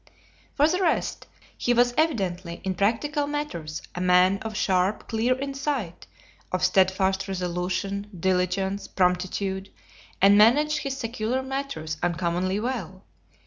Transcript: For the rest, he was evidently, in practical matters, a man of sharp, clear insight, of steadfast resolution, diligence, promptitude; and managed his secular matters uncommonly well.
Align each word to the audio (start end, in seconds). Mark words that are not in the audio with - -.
For 0.55 0.67
the 0.67 0.81
rest, 0.81 1.27
he 1.55 1.75
was 1.75 1.93
evidently, 1.95 2.59
in 2.63 2.73
practical 2.73 3.27
matters, 3.27 3.83
a 3.93 4.01
man 4.01 4.39
of 4.39 4.57
sharp, 4.57 5.07
clear 5.07 5.37
insight, 5.37 6.07
of 6.51 6.63
steadfast 6.63 7.27
resolution, 7.27 8.09
diligence, 8.19 8.87
promptitude; 8.87 9.69
and 10.19 10.39
managed 10.39 10.79
his 10.79 10.97
secular 10.97 11.43
matters 11.43 11.97
uncommonly 12.01 12.59
well. 12.59 13.03